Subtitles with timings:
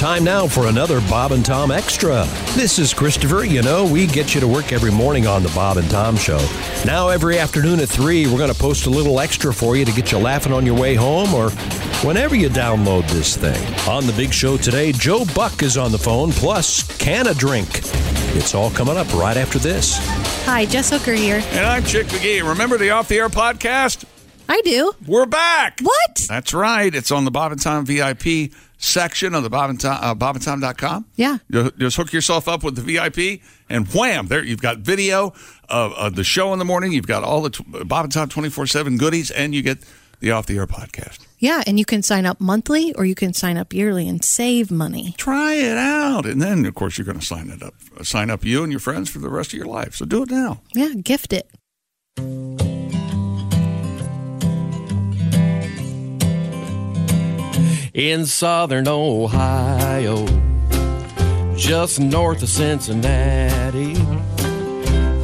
[0.00, 2.24] Time now for another Bob and Tom Extra.
[2.54, 3.44] This is Christopher.
[3.44, 6.38] You know, we get you to work every morning on the Bob and Tom Show.
[6.86, 9.92] Now, every afternoon at 3, we're going to post a little extra for you to
[9.92, 11.50] get you laughing on your way home or
[12.00, 13.62] whenever you download this thing.
[13.90, 17.68] On the big show today, Joe Buck is on the phone, plus can a drink.
[18.34, 19.98] It's all coming up right after this.
[20.46, 21.42] Hi, Jess Hooker here.
[21.50, 22.42] And I'm Chick McGee.
[22.48, 24.06] Remember the Off the Air podcast?
[24.48, 24.94] I do.
[25.06, 25.78] We're back.
[25.82, 26.24] What?
[26.26, 26.92] That's right.
[26.92, 31.06] It's on the Bob and Tom VIP section of the Bob and Tom, uh, bobandtom.com.
[31.14, 31.38] Yeah.
[31.48, 35.32] You just hook yourself up with the VIP, and wham, there you've got video
[35.68, 36.92] of, of the show in the morning.
[36.92, 39.78] You've got all the t- Bob and Tom 24 7 goodies, and you get
[40.18, 41.26] the Off the Air podcast.
[41.38, 44.70] Yeah, and you can sign up monthly or you can sign up yearly and save
[44.70, 45.14] money.
[45.16, 46.26] Try it out.
[46.26, 48.80] And then, of course, you're going to sign it up, sign up you and your
[48.80, 49.94] friends for the rest of your life.
[49.94, 50.60] So do it now.
[50.74, 51.50] Yeah, gift it.
[57.94, 60.26] In southern Ohio,
[61.56, 63.96] just north of Cincinnati.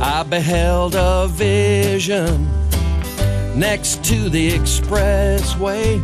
[0.01, 2.45] I beheld a vision
[3.59, 6.03] next to the expressway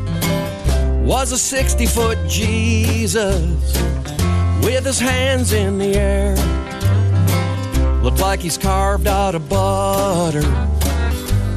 [1.05, 3.35] was a 60 foot Jesus
[4.65, 6.37] with his hands in the air.
[8.03, 10.43] Looked like he's carved out of butter,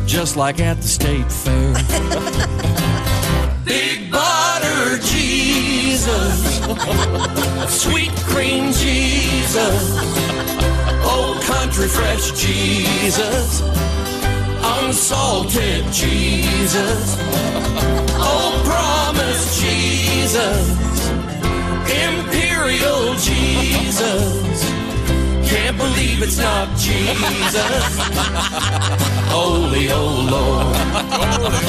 [0.07, 3.01] just like at the state fair.
[4.99, 6.59] Jesus,
[7.83, 9.97] sweet cream Jesus,
[11.03, 13.61] old country fresh Jesus,
[14.61, 17.17] unsalted Jesus,
[18.19, 21.09] old promise Jesus,
[21.89, 24.45] imperial Jesus.
[25.49, 27.97] Can't believe it's not Jesus.
[29.31, 31.64] Holy, oh Lord.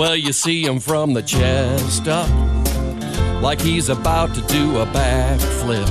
[0.00, 2.30] Well, you see him from the chest up,
[3.42, 5.86] like he's about to do a backflip,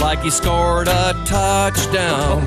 [0.00, 2.42] like he scored a touchdown,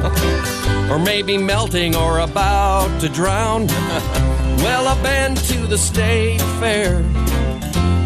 [0.92, 3.70] or maybe melting or about to drown.
[4.66, 7.04] Well, I've been to the state fair,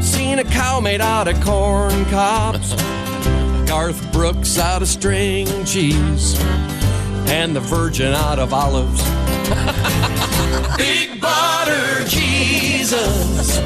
[0.03, 2.75] seen a cow made out of corn cobs.
[3.67, 6.37] Garth Brooks out of string cheese
[7.29, 9.01] and the virgin out of olives.
[10.77, 13.59] Big butter Jesus,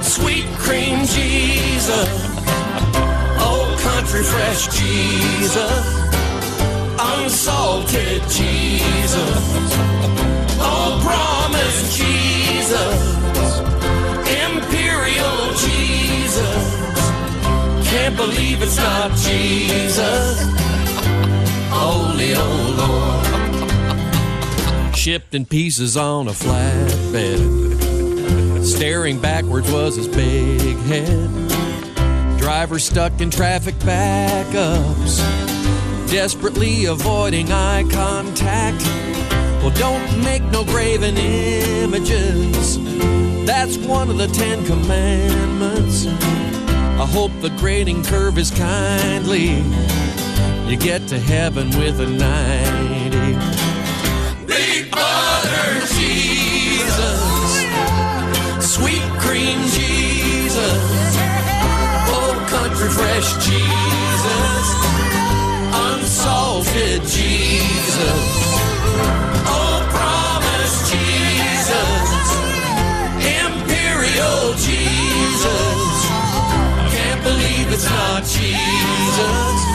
[0.00, 2.08] sweet cream Jesus,
[3.42, 5.84] old country fresh Jesus,
[6.98, 9.74] unsalted Jesus,
[10.62, 13.58] old promise Jesus,
[14.46, 16.62] imperial Jesus.
[17.90, 20.61] Can't believe it's not Jesus.
[21.84, 23.24] Holy, oh
[24.78, 24.96] Lord.
[24.96, 27.72] Shipped in pieces on a flatbed.
[28.64, 31.28] Staring backwards was his big head.
[32.38, 35.18] Driver stuck in traffic backups.
[36.08, 38.80] Desperately avoiding eye contact.
[39.60, 42.78] Well, don't make no graven images.
[43.44, 46.06] That's one of the Ten Commandments.
[46.06, 49.64] I hope the grading curve is kindly.
[50.68, 53.36] You get to heaven with a 90.
[54.46, 57.20] Big butter Jesus,
[58.60, 60.82] sweet cream Jesus,
[62.08, 64.66] old country fresh Jesus,
[65.74, 68.22] unsalted Jesus,
[69.44, 72.24] old promise Jesus,
[73.20, 75.92] imperial Jesus.
[76.80, 79.71] I can't believe it's not Jesus.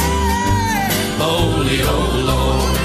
[1.30, 2.78] Holy, oh Lord.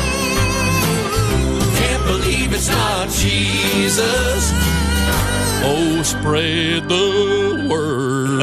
[1.76, 4.50] Can't believe it's not Jesus.
[5.64, 8.42] Oh, spread the word.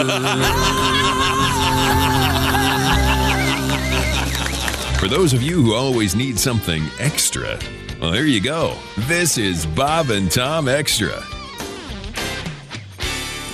[4.99, 7.59] For those of you who always need something extra,
[7.99, 8.77] well, there you go.
[8.99, 11.21] This is Bob and Tom Extra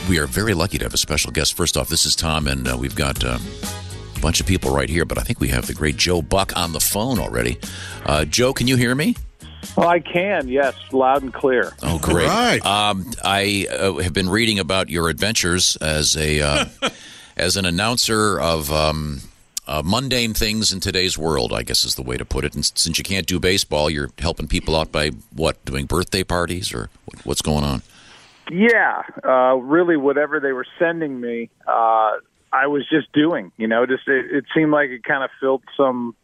[0.08, 1.56] we are very lucky to have a special guest.
[1.56, 3.40] First off, this is Tom, and uh, we've got uh,
[4.18, 6.56] a bunch of people right here, but I think we have the great Joe Buck
[6.56, 7.58] on the phone already.
[8.06, 9.16] Uh, Joe, can you hear me?
[9.78, 11.74] Oh, I can, yes, loud and clear.
[11.82, 12.28] Oh, great!
[12.28, 12.66] Right.
[12.66, 16.66] Um, I uh, have been reading about your adventures as a uh,
[17.38, 19.22] as an announcer of um,
[19.68, 21.52] uh, mundane things in today's world.
[21.52, 22.56] I guess is the way to put it.
[22.56, 26.74] And since you can't do baseball, you're helping people out by what doing birthday parties
[26.74, 26.90] or
[27.24, 27.82] what's going on?
[28.52, 32.18] Yeah, uh, really, whatever they were sending me, uh,
[32.56, 33.52] I was just doing.
[33.58, 36.16] You know, just it, it seemed like it kind of filled some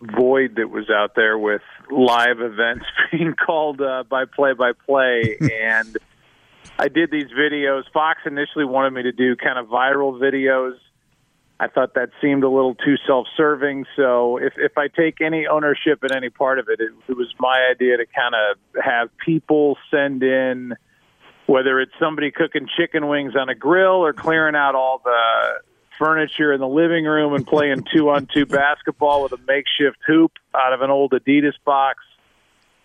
[0.00, 5.36] void that was out there with live events being called uh, by play by play,
[5.62, 5.96] and
[6.78, 7.82] I did these videos.
[7.92, 10.76] Fox initially wanted me to do kind of viral videos.
[11.60, 13.84] I thought that seemed a little too self-serving.
[13.94, 17.32] So if if I take any ownership in any part of it, it, it was
[17.38, 20.74] my idea to kind of have people send in
[21.46, 25.60] whether it's somebody cooking chicken wings on a grill or clearing out all the
[25.98, 30.32] furniture in the living room and playing two on two basketball with a makeshift hoop
[30.54, 31.98] out of an old Adidas box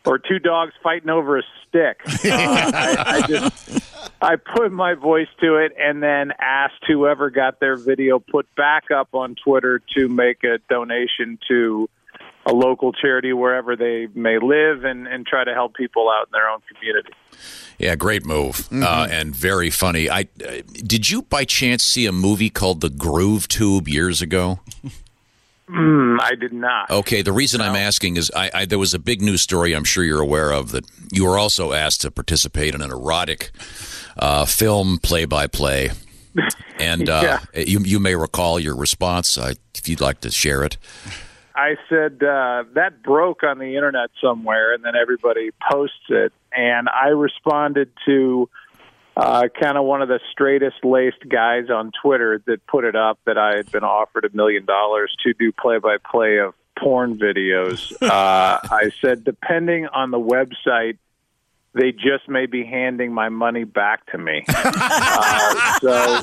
[0.06, 2.02] or two dogs fighting over a stick.
[2.30, 3.84] Uh, I, I just
[4.22, 8.92] I put my voice to it and then asked whoever got their video put back
[8.92, 11.90] up on Twitter to make a donation to
[12.50, 16.32] a local charity wherever they may live and, and try to help people out in
[16.32, 17.12] their own community.
[17.78, 20.10] Yeah, great move uh, and very funny.
[20.10, 24.60] I uh, did you by chance see a movie called The Groove Tube years ago?
[25.70, 26.90] Mm, I did not.
[26.90, 29.84] Okay, the reason I'm asking is I, I there was a big news story I'm
[29.84, 33.52] sure you're aware of that you were also asked to participate in an erotic
[34.18, 35.92] uh, film play by play,
[36.80, 40.78] and uh, you you may recall your response uh, if you'd like to share it.
[41.60, 46.32] I said uh, that broke on the internet somewhere, and then everybody posts it.
[46.56, 48.50] And I responded to
[49.18, 53.20] uh, kind of one of the straightest laced guys on Twitter that put it up
[53.26, 57.18] that I had been offered a million dollars to do play by play of porn
[57.18, 57.94] videos.
[58.02, 60.98] Uh, I said, depending on the website,
[61.74, 64.44] they just may be handing my money back to me.
[64.50, 66.22] uh, so,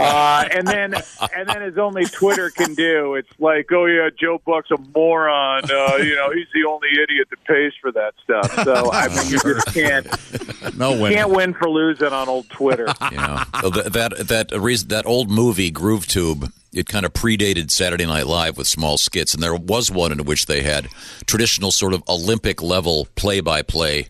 [0.00, 0.94] uh, and then,
[1.36, 5.64] and then as only Twitter can do, it's like, oh yeah, Joe Buck's a moron.
[5.64, 8.64] Uh, you know, he's the only idiot that pays for that stuff.
[8.64, 12.86] So I mean, you just can't, No you can't win for losing on old Twitter.
[13.10, 16.50] You know, So th- that that reason that old movie Groove Tube.
[16.72, 20.24] It kind of predated Saturday Night Live with small skits, and there was one in
[20.24, 20.88] which they had
[21.26, 24.08] traditional sort of Olympic level play by play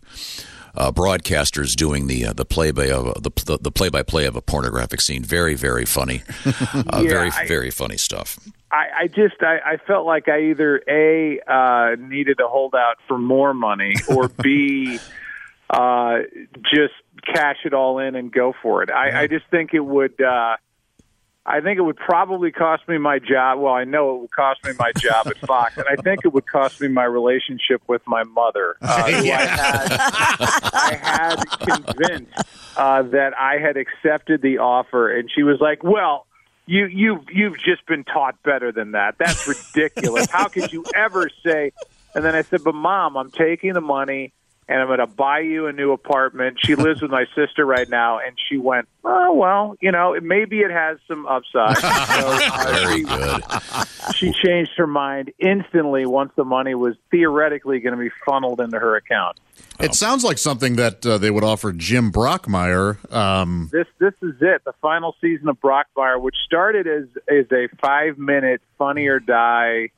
[0.76, 4.42] broadcasters doing the uh, the play by of the the play by play of a
[4.42, 5.22] pornographic scene.
[5.24, 8.38] Very very funny, uh, very I- very funny stuff.
[8.72, 12.98] I, I just I, I felt like I either a uh, needed to hold out
[13.08, 15.00] for more money or b
[15.70, 16.18] uh,
[16.72, 16.94] just
[17.26, 18.90] cash it all in and go for it.
[18.90, 20.20] I, I just think it would.
[20.20, 20.56] Uh,
[21.46, 23.60] I think it would probably cost me my job.
[23.60, 26.34] Well, I know it would cost me my job at Fox, and I think it
[26.34, 29.88] would cost me my relationship with my mother, uh, who I had,
[30.74, 32.32] I had convinced
[32.76, 36.26] uh, that I had accepted the offer, and she was like, "Well,
[36.66, 39.16] you you you've just been taught better than that.
[39.18, 40.30] That's ridiculous.
[40.30, 41.72] How could you ever say?"
[42.14, 44.34] And then I said, "But mom, I'm taking the money."
[44.70, 46.58] And I'm going to buy you a new apartment.
[46.64, 50.60] She lives with my sister right now, and she went, "Oh well, you know, maybe
[50.60, 51.76] it has some upside."
[52.20, 53.42] So, Very good.
[54.14, 58.78] she changed her mind instantly once the money was theoretically going to be funneled into
[58.78, 59.38] her account.
[59.80, 63.12] It sounds like something that uh, they would offer Jim Brockmire.
[63.12, 67.68] Um, This this is it, the final season of Brockmire, which started as as a
[67.80, 69.90] five minute Funny or Die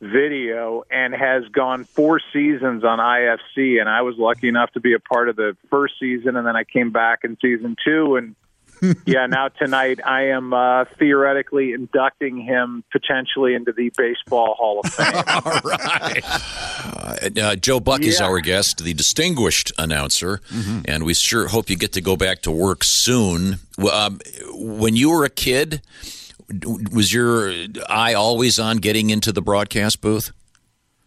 [0.00, 3.80] video and has gone four seasons on IFC.
[3.80, 6.56] And I was lucky enough to be a part of the first season, and then
[6.56, 8.34] I came back in season two and.
[9.06, 14.92] yeah, now tonight I am uh, theoretically inducting him potentially into the Baseball Hall of
[14.92, 15.14] Fame.
[15.44, 16.22] all right.
[17.36, 20.40] Uh, Joe Buck is our guest, the distinguished announcer,
[20.84, 23.56] and we sure hope you get to go back to work soon.
[23.78, 24.20] Um,
[24.52, 26.27] when you were a kid, d-
[26.92, 27.52] was your
[27.88, 30.32] eye always on getting into the broadcast booth?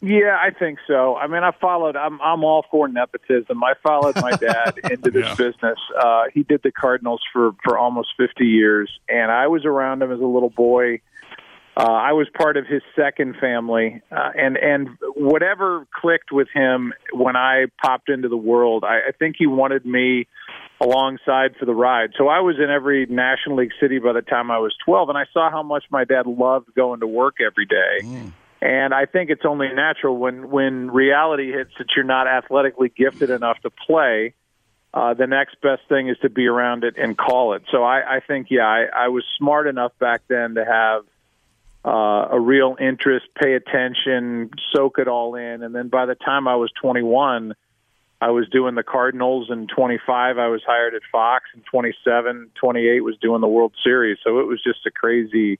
[0.03, 1.15] Yeah, I think so.
[1.15, 1.95] I mean, I followed.
[1.95, 3.63] I'm I'm all for nepotism.
[3.63, 5.77] I followed my dad into this business.
[5.95, 10.12] Uh, he did the Cardinals for for almost 50 years, and I was around him
[10.12, 11.01] as a little boy.
[11.77, 16.93] Uh, I was part of his second family, uh, and and whatever clicked with him
[17.13, 20.27] when I popped into the world, I, I think he wanted me
[20.82, 22.12] alongside for the ride.
[22.18, 25.18] So I was in every National League city by the time I was 12, and
[25.18, 28.06] I saw how much my dad loved going to work every day.
[28.62, 33.30] And I think it's only natural when when reality hits that you're not athletically gifted
[33.30, 34.34] enough to play.
[34.94, 37.64] Uh, the next best thing is to be around it and call it.
[37.72, 41.06] So I, I think, yeah, I, I was smart enough back then to have
[41.86, 45.64] uh, a real interest, pay attention, soak it all in.
[45.64, 47.54] And then by the time I was 21,
[48.22, 53.00] I was doing the Cardinals, in 25, I was hired at Fox, in 27, 28
[53.04, 54.20] was doing the World Series.
[54.24, 55.58] So it was just a crazy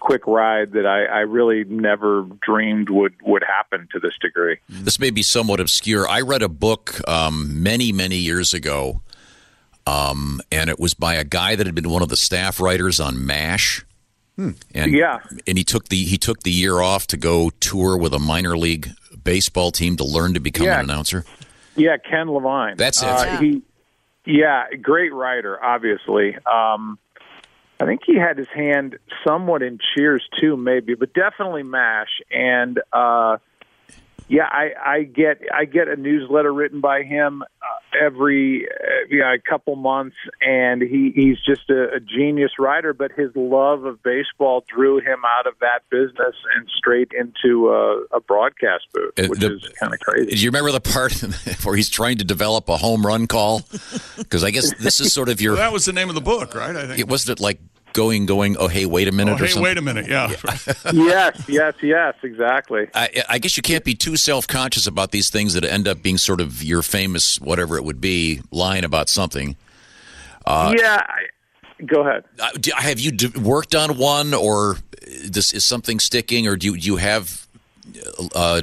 [0.00, 4.58] quick ride that I, I really never dreamed would would happen to this degree.
[4.68, 6.08] This may be somewhat obscure.
[6.08, 9.02] I read a book um, many, many years ago,
[9.88, 13.00] um, and it was by a guy that had been one of the staff writers
[13.00, 13.84] on MASH.
[14.36, 14.56] And
[14.94, 15.18] Yeah.
[15.48, 18.56] and he took the he took the year off to go tour with a minor
[18.56, 18.88] league
[19.24, 20.78] baseball team to learn to become Yeah.
[20.78, 21.24] an announcer.
[21.78, 22.76] Yeah, Ken Levine.
[22.76, 23.08] That's it.
[23.08, 23.40] Uh, Yeah.
[23.40, 23.62] He
[24.28, 26.36] yeah, great writer, obviously.
[26.44, 26.98] Um,
[27.80, 32.20] I think he had his hand somewhat in Cheers too, maybe, but definitely Mash.
[32.30, 33.38] And uh,
[34.28, 39.34] yeah, I, I get I get a newsletter written by him uh, every uh, yeah,
[39.34, 42.92] a couple months, and he he's just a, a genius writer.
[42.92, 48.16] But his love of baseball drew him out of that business and straight into a,
[48.16, 50.30] a broadcast booth, Uh, which the- is kind of crazy.
[50.30, 51.12] Do you remember the part
[51.64, 53.62] where he's trying to develop a home run call?
[54.18, 55.54] Because I guess this is sort of your.
[55.54, 56.76] Well, that was the name of the book, right?
[56.76, 56.98] I think.
[56.98, 57.60] It wasn't it like
[57.92, 58.56] going, going.
[58.58, 59.62] Oh, hey, wait a minute, Oh, or hey, something.
[59.62, 60.06] wait a minute.
[60.08, 60.28] Yeah.
[60.92, 62.88] yes, yes, yes, exactly.
[62.94, 66.18] I, I guess you can't be too self-conscious about these things that end up being
[66.18, 69.56] sort of your famous whatever it would be line about something.
[70.46, 71.22] yeah, I,
[71.86, 72.24] go ahead.
[72.38, 74.76] Uh, do, have you d- worked on one, or
[75.26, 77.46] this is something sticking, or do you, do you have
[78.34, 78.60] uh,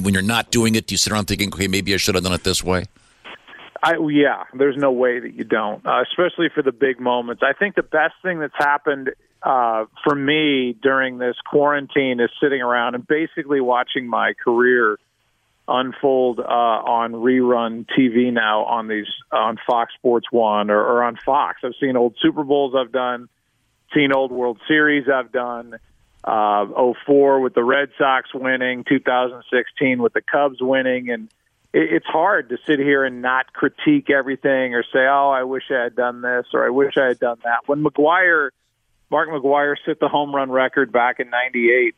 [0.00, 0.86] when you're not doing it?
[0.86, 2.84] Do you sit around thinking, okay, maybe I should have done it this way?
[3.82, 7.42] I yeah, there's no way that you don't, uh, especially for the big moments.
[7.44, 9.10] I think the best thing that's happened
[9.42, 14.98] uh, for me during this quarantine is sitting around and basically watching my career
[15.68, 21.18] unfold uh, on rerun TV now on these on Fox Sports One or, or on
[21.24, 21.60] Fox.
[21.62, 23.28] I've seen old Super Bowls I've done,
[23.94, 25.78] seen old World Series I've done.
[26.24, 26.66] Uh,
[27.06, 31.30] 04 with the Red Sox winning, 2016 with the Cubs winning, and
[31.72, 35.82] it's hard to sit here and not critique everything or say, "Oh, I wish I
[35.84, 38.50] had done this" or "I wish I had done that." When McGwire,
[39.10, 41.94] Mark McGwire, set the home run record back in '98,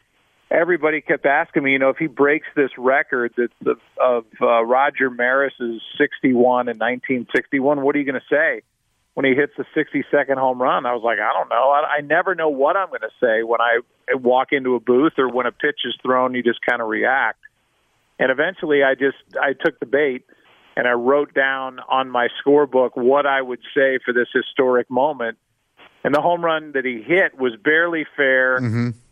[0.50, 4.64] everybody kept asking me, you know, if he breaks this record that's of, of uh,
[4.64, 8.62] Roger Maris's 61 in 1961, what are you going to say
[9.14, 10.86] when he hits the 60 second home run?
[10.86, 11.70] I was like, I don't know.
[11.70, 13.80] I, I never know what I'm going to say when I
[14.14, 16.34] walk into a booth or when a pitch is thrown.
[16.34, 17.38] You just kind of react.
[18.20, 20.26] And eventually, I just I took the bait
[20.76, 25.38] and I wrote down on my scorebook what I would say for this historic moment.
[26.04, 28.58] And the home run that he hit was barely fair,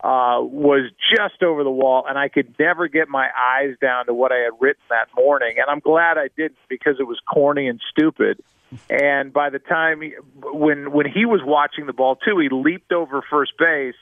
[0.00, 4.14] uh, was just over the wall, and I could never get my eyes down to
[4.14, 5.56] what I had written that morning.
[5.58, 8.42] And I'm glad I didn't because it was corny and stupid.
[8.88, 12.92] And by the time he, when when he was watching the ball too, he leaped
[12.92, 13.96] over first base,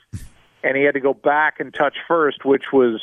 [0.63, 3.01] and he had to go back and touch first, which was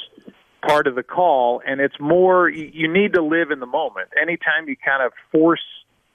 [0.67, 1.63] part of the call.
[1.67, 4.09] And it's more you need to live in the moment.
[4.21, 5.63] Anytime you kind of force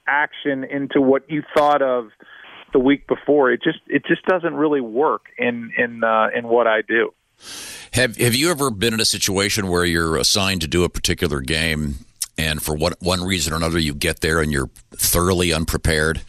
[0.08, 2.10] action into what you thought of
[2.74, 6.68] the week before, it just it just doesn't really work in in uh, in what
[6.68, 7.14] I do.
[7.94, 11.42] Have Have you ever been in a situation where you're assigned to do a particular
[11.42, 11.96] game,
[12.38, 16.22] and for what one reason or another, you get there and you're thoroughly unprepared?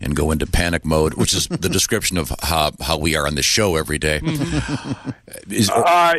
[0.00, 3.36] And go into panic mode, which is the description of how, how we are on
[3.36, 4.20] the show every day.
[5.48, 6.14] Is- Uh,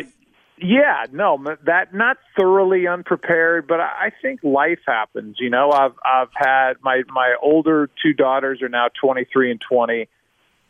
[0.58, 5.36] yeah, no, that not thoroughly unprepared, but I think life happens.
[5.38, 9.60] You know, I've I've had my my older two daughters are now twenty three and
[9.60, 10.08] twenty.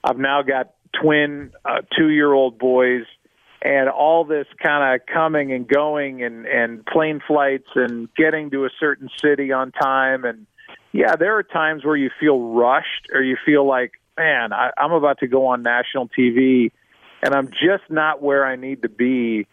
[0.03, 3.05] I've now got twin uh, two year old boys,
[3.63, 8.65] and all this kind of coming and going, and and plane flights, and getting to
[8.65, 10.47] a certain city on time, and
[10.91, 14.93] yeah, there are times where you feel rushed, or you feel like, man, I, I'm
[14.93, 16.73] about to go on national TV,
[17.23, 19.47] and I'm just not where I need to be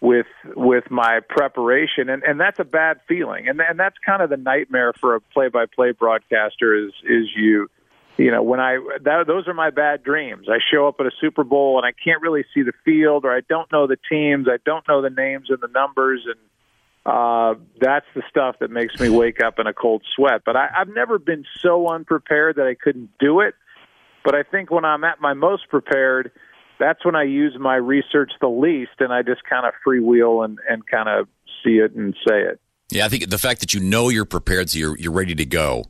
[0.00, 2.08] with with my preparation.
[2.08, 3.48] And and that's a bad feeling.
[3.48, 7.28] And and that's kind of the nightmare for a play by play broadcaster is is
[7.34, 7.68] you
[8.16, 10.48] you know when i that, those are my bad dreams.
[10.48, 13.34] I show up at a super bowl and i can't really see the field or
[13.34, 14.48] i don't know the teams.
[14.48, 16.26] I don't know the names and the numbers.
[16.26, 16.40] And
[17.06, 20.42] uh that's the stuff that makes me wake up in a cold sweat.
[20.44, 23.54] But i i've never been so unprepared that i couldn't do it.
[24.24, 26.32] But i think when i'm at my most prepared
[26.78, 30.58] that's when I use my research the least, and I just kind of freewheel and
[30.68, 31.28] and kind of
[31.64, 32.60] see it and say it.
[32.90, 35.44] yeah, I think the fact that you know you're prepared, so you're you're ready to
[35.44, 35.84] go.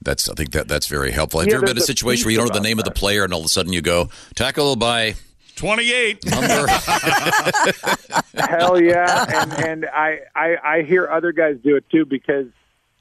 [0.00, 1.40] That's I think that that's very helpful.
[1.40, 2.78] Have Yeah, you ever been in a situation where you don't know the piece name
[2.78, 5.14] of the player, and all of a sudden you go tackle by
[5.56, 6.24] 28.
[6.30, 6.66] number?
[8.38, 12.46] Hell yeah, and and I, I I hear other guys do it too because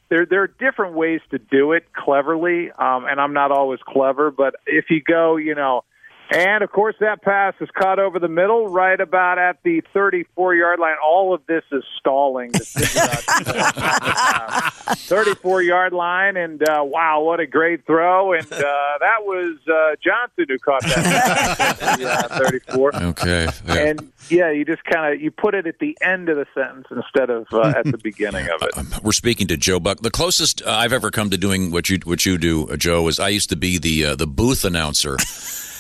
[0.10, 4.32] there there are different ways to do it cleverly, um, and I'm not always clever,
[4.32, 5.84] but if you go, you know.
[6.30, 10.56] And of course, that pass is caught over the middle, right about at the 34
[10.56, 10.96] yard line.
[11.04, 12.52] All of this is stalling.
[12.52, 18.34] to figure out 34 yard line, and uh, wow, what a great throw!
[18.34, 18.58] And uh,
[19.00, 21.98] that was uh, Johnson who caught that.
[22.00, 22.96] yeah, 34.
[22.96, 23.74] okay, yeah.
[23.74, 26.88] And yeah, you just kind of you put it at the end of the sentence
[26.92, 29.02] instead of uh, at the beginning of it.
[29.04, 30.00] we're speaking to Joe Buck.
[30.00, 33.08] The closest uh, I've ever come to doing what you what you do, uh, Joe,
[33.08, 35.18] is I used to be the uh, the booth announcer.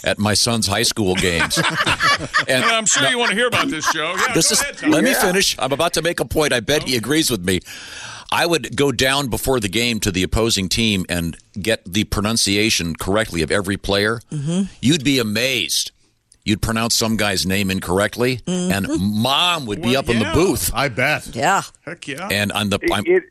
[0.08, 1.58] At my son's high school games,
[2.48, 4.16] and I'm sure you want to hear about this show.
[4.16, 4.92] Yeah, this go is ahead, Tom.
[4.92, 7.60] let me finish i'm about to make a point i bet he agrees with me
[8.30, 12.94] I would go down before the game to the opposing team and get the pronunciation
[12.98, 14.20] correctly of every player.
[14.34, 14.68] Mhm.
[14.82, 15.92] You'd be amazed.
[16.44, 20.72] You'd pronounce some guy's name incorrectly, and mom would be up in the booth.
[20.74, 21.30] I bet.
[21.34, 21.62] Yeah.
[21.86, 22.28] Heck yeah.
[22.30, 23.24] And on the I'm, it, it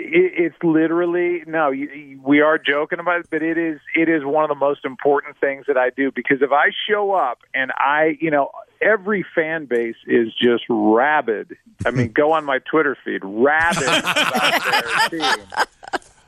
[0.00, 4.44] it's literally no you, we are joking about it but it is it is one
[4.44, 8.16] of the most important things that i do because if i show up and i
[8.20, 8.50] you know
[8.80, 11.56] every fan base is just rabid.
[11.84, 15.46] I mean go on my twitter feed rabid about their team.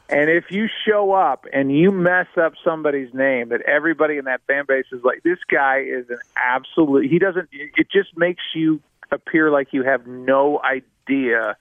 [0.08, 4.40] And if you show up and you mess up somebody's name that everybody in that
[4.48, 8.80] fan base is like this guy is an absolute he doesn't it just makes you
[9.12, 11.56] appear like you have no idea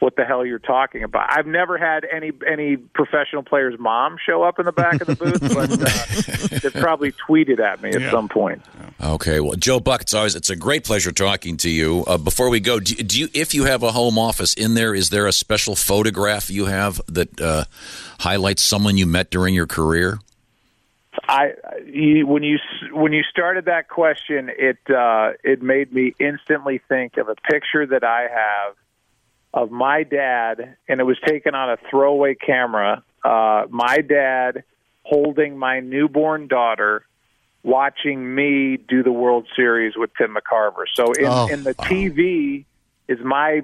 [0.00, 1.28] what the hell you're talking about.
[1.30, 5.14] I've never had any any professional player's mom show up in the back of the
[5.14, 8.10] booth, but uh, they've probably tweeted at me at Yeah.
[8.10, 8.62] some point.
[9.02, 12.04] Okay, well, Joe Buck, it's always it's a great pleasure talking to you.
[12.06, 14.94] Uh, before we go, do, do you if you have a home office in there,
[14.94, 17.64] is there a special photograph you have that uh,
[18.18, 20.18] highlights someone you met during your career?
[21.28, 21.52] I
[21.86, 22.58] you, when you
[22.92, 27.84] when you started that question, it uh, it made me instantly think of a picture
[27.86, 28.76] that I have
[29.52, 33.02] of my dad, and it was taken on a throwaway camera.
[33.24, 34.64] Uh, my dad
[35.02, 37.04] holding my newborn daughter,
[37.62, 40.84] watching me do the World Series with Tim McCarver.
[40.94, 41.48] So in, Oh.
[41.48, 42.64] in the TV
[43.08, 43.62] is my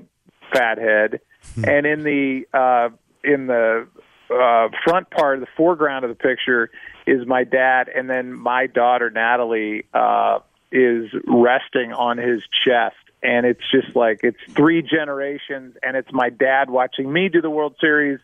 [0.52, 1.20] fat head,
[1.64, 2.88] and in the uh,
[3.22, 3.86] in the
[4.30, 6.70] uh, front part, of the foreground of the picture
[7.06, 10.40] is my dad, and then my daughter Natalie uh,
[10.72, 12.96] is resting on his chest.
[13.26, 17.50] And it's just like it's three generations, and it's my dad watching me do the
[17.50, 18.20] World Series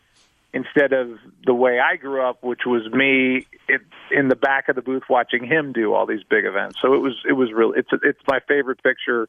[0.54, 3.80] instead of the way I grew up, which was me in,
[4.10, 6.78] in the back of the booth watching him do all these big events.
[6.80, 7.72] So it was it was real.
[7.72, 9.28] It's it's my favorite picture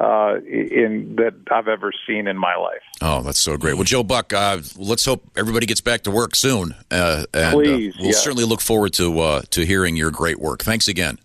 [0.00, 2.82] uh, in that I've ever seen in my life.
[3.00, 3.74] Oh, that's so great.
[3.74, 6.74] Well, Joe Buck, uh, let's hope everybody gets back to work soon.
[6.90, 8.16] Uh, and, Please, uh, we'll yeah.
[8.16, 10.62] certainly look forward to uh, to hearing your great work.
[10.64, 11.18] Thanks again.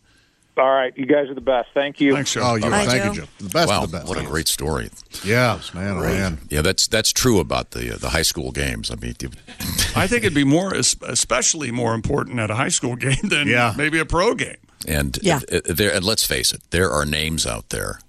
[0.57, 1.69] All right, you guys are the best.
[1.73, 2.13] Thank you.
[2.13, 3.11] Thanks, Oh, you, Bye, thank Joe.
[3.11, 3.27] you, Joe.
[3.39, 4.09] The best wow, of the best.
[4.09, 4.89] what a great story.
[5.23, 6.39] Yes, man, oh, man.
[6.49, 8.89] Yeah, that's that's true about the uh, the high school games.
[8.91, 9.29] I mean, you-
[9.95, 13.73] I think it'd be more, especially more important at a high school game than Yeah.
[13.77, 14.57] maybe a pro game.
[14.87, 15.39] and Yeah.
[15.51, 15.93] uh, there.
[15.93, 17.99] And let's face it, there are names out there.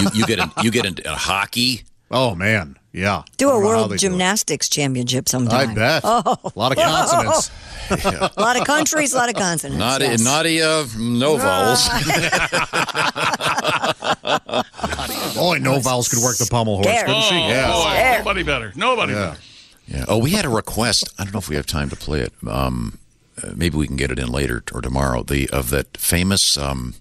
[0.00, 1.84] You, you get in, you get into hockey.
[2.10, 3.22] Oh man, yeah.
[3.36, 4.10] Do I a don't know how world they do it.
[4.10, 5.70] gymnastics championship sometime.
[5.70, 6.02] I bet.
[6.04, 6.36] Oh.
[6.44, 7.50] A lot of consonants.
[7.90, 9.78] A lot of countries, a lot of consonants.
[9.78, 10.24] Nadia, yes.
[10.24, 11.86] Nadia, no vowels.
[15.34, 16.86] Boy, no vowels could work the pommel horse.
[16.88, 17.06] Scared.
[17.06, 17.34] Couldn't she?
[17.34, 17.72] Oh, Yeah.
[17.72, 18.72] boy, nobody better.
[18.76, 19.18] Nobody Yeah.
[19.30, 19.40] better.
[19.86, 20.04] Yeah.
[20.08, 21.04] Oh, we had a request.
[21.18, 22.32] I don't know if we have time to play it.
[22.48, 22.98] Um,
[23.42, 25.22] uh, maybe we can get it in later or tomorrow.
[25.22, 26.94] The of that famous um,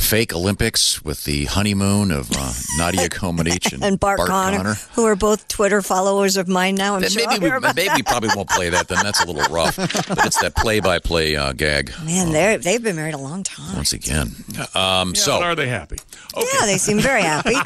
[0.00, 5.14] fake Olympics with the honeymoon of uh, Nadia Comaneci and, and Bart, Conner, who are
[5.14, 6.94] both Twitter followers of mine now.
[6.96, 7.28] I'm Then sure.
[7.28, 8.88] maybe we, maybe we probably won't play that.
[8.88, 9.76] Then that's a little rough.
[9.76, 13.76] But it's that play-by-play uh, gag Man, they're, they've been married a long time.
[13.76, 14.32] once again.
[14.74, 15.96] Um, Yeah, so but are they happy?
[16.36, 16.46] Okay.
[16.60, 17.52] Yeah, they seem very happy.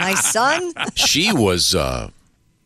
[0.00, 0.72] My son.
[0.94, 2.10] she was uh,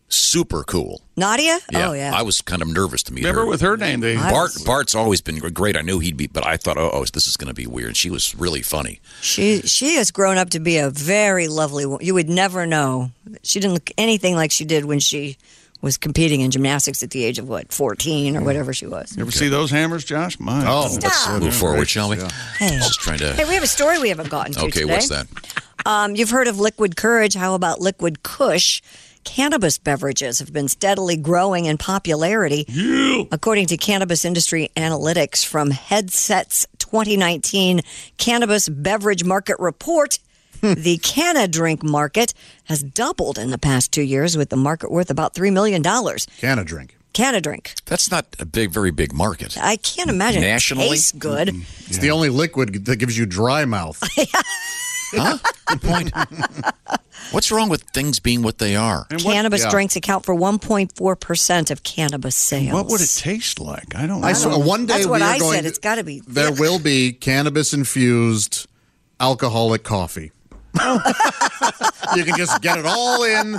[0.09, 1.02] super cool.
[1.17, 1.59] Nadia?
[1.71, 2.13] Yeah, Oh, yeah.
[2.15, 3.47] I was kind of nervous to meet Remember her.
[3.47, 5.77] with her name, they Bart was- Bart's always been great.
[5.77, 7.97] I knew he'd be, but I thought, oh, oh this is going to be weird.
[7.97, 9.01] She was really funny.
[9.21, 12.05] She she has grown up to be a very lovely woman.
[12.07, 13.11] You would never know.
[13.43, 15.37] She didn't look anything like she did when she
[15.83, 19.17] was competing in gymnastics at the age of what, 14 or whatever she was.
[19.17, 20.39] You ever see those hammers, Josh?
[20.39, 21.03] My Oh, goodness.
[21.03, 21.43] Let's Stop.
[21.43, 22.19] move forward, shall we?
[22.19, 22.29] Yeah.
[22.57, 22.77] Hey.
[22.79, 23.33] Just trying to.
[23.35, 24.85] Hey, we have a story we haven't gotten to Okay, today.
[24.93, 25.27] what's that?
[25.85, 27.35] Um, you've heard of Liquid Courage.
[27.35, 28.81] How about Liquid Kush?
[29.25, 32.67] Cannabis beverages have been steadily growing in popularity.
[33.31, 37.81] According to cannabis industry analytics from Headsets 2019
[38.19, 40.19] Cannabis Beverage Market Report,
[40.61, 40.75] hmm.
[40.75, 45.11] the Canna drink market has doubled in the past two years, with the market worth
[45.11, 45.83] about $3 million.
[45.83, 46.97] Can of drink.
[47.13, 47.75] Canna drink.
[47.85, 49.59] That's not a big, very big market.
[49.61, 50.41] I can't imagine.
[50.41, 50.87] Nationally?
[50.87, 51.51] It tastes good.
[51.51, 54.03] It's the only liquid that gives you dry mouth.
[55.13, 55.39] Huh?
[55.67, 56.13] Good point.
[57.31, 59.07] What's wrong with things being what they are?
[59.11, 59.71] And what, Cannabis yeah.
[59.71, 62.73] drinks account for 1.4% of cannabis sales.
[62.75, 63.95] what would it taste like?
[63.95, 64.27] I don't know.
[64.27, 65.63] I saw one day That's what we are I going said.
[65.63, 66.21] to- It's got to be.
[66.27, 68.67] There will be cannabis infused
[69.21, 70.33] alcoholic coffee.
[72.17, 73.59] you can just get it all in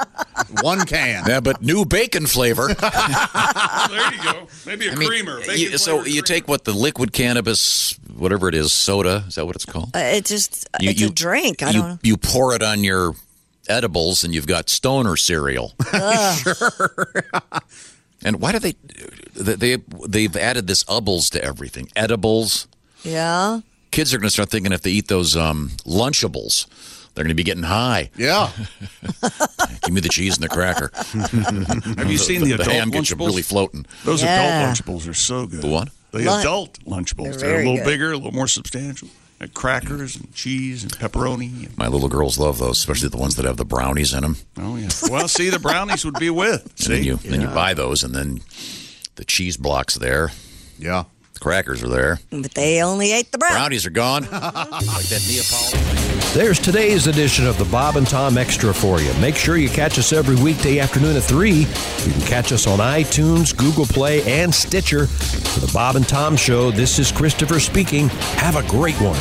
[0.61, 1.23] one can.
[1.27, 2.67] Yeah, but new bacon flavor.
[2.73, 4.47] there you go.
[4.65, 5.39] Maybe a I mean, creamer.
[5.41, 6.25] you- bacon so flavored you creamer.
[6.25, 9.23] take what the liquid cannabis, whatever it is, soda.
[9.27, 9.91] Is that what it's called?
[9.95, 11.61] Uh, it just You- it's you- a drink.
[11.61, 11.99] I you, don't know.
[12.01, 13.13] You pour it on your
[13.69, 15.73] edibles, and you've got stoner cereal.
[16.37, 17.05] sure.
[18.25, 18.75] And why do they?
[19.35, 21.89] They they've added this ubbles to everything.
[21.95, 22.67] Edibles.
[23.03, 23.59] Yeah.
[23.91, 26.65] Kids are going to start thinking if they eat those um, Lunchables,
[27.13, 28.09] They're going to be getting high.
[28.17, 28.49] Yeah.
[29.83, 30.89] Give me the cheese and the cracker.
[31.99, 33.85] Have you seen the, the adult ham gets you really floating.
[34.03, 34.61] Those Yeah.
[34.63, 35.61] adult Lunchables are so good.
[35.61, 35.89] The what?
[36.13, 37.39] The Lun- adult Lunchables.
[37.39, 37.85] They're They're, a little good.
[37.85, 39.09] bigger, a little more substantial.
[39.39, 41.65] And crackers and cheese and pepperoni.
[41.67, 44.37] And, My little girls love those, especially the ones that have the brownies in them.
[44.57, 44.87] oh yeah.
[45.09, 46.61] Well, see, the brownies would be with.
[46.85, 48.39] And then See, you then you buy those, and then
[49.15, 50.31] the cheese blocks there,
[50.79, 51.03] Yeah.
[51.43, 53.51] The crackers are there, But they only ate the brown.
[53.51, 54.23] brownies are gone.
[54.31, 55.79] like that Neapolitan.
[56.33, 59.13] There's today's edition of the Bob and Tom Extra for you.
[59.15, 61.51] Make sure you catch us every weekday afternoon at 3.
[61.51, 65.05] You can catch us on iTunes, Google Play, and Stitcher.
[65.07, 68.07] For the Bob and Tom Show, this is Christopher speaking.
[68.39, 69.19] Have a great one.